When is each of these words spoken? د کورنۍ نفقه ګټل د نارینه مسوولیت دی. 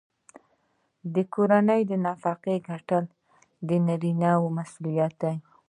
د 1.13 1.15
کورنۍ 1.33 1.81
نفقه 2.05 2.53
ګټل 2.69 3.03
د 3.67 3.69
نارینه 3.87 4.31
مسوولیت 4.57 5.13
دی. 5.21 5.35